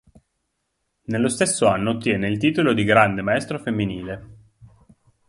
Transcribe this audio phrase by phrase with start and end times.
[1.03, 4.29] Nello stesso anno ottiene il titolo di grande maestro femminile.